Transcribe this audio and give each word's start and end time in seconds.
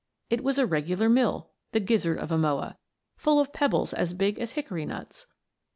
It 0.31 0.43
was 0.43 0.57
a 0.57 0.65
regular 0.65 1.09
mill 1.09 1.51
the 1.73 1.79
gizzard 1.79 2.17
of 2.17 2.31
a 2.31 2.37
Moa 2.39 2.75
full 3.17 3.39
of 3.39 3.53
pebbles 3.53 3.93
as 3.93 4.15
big 4.15 4.39
as 4.39 4.53
hickory 4.53 4.83
nuts. 4.83 5.27